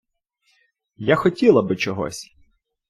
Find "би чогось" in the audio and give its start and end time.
1.61-2.33